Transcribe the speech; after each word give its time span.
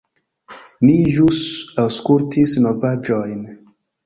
Ni 0.87 0.95
ĵus 1.17 1.41
aŭskultis 1.83 2.57
novaĵojn. 2.65 3.39